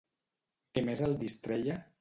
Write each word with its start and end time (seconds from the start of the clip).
Què 0.79 0.85
més 0.89 1.05
el 1.11 1.15
distreia? 1.23 1.83